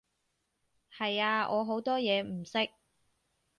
[0.97, 2.71] 係啊，我好多嘢唔識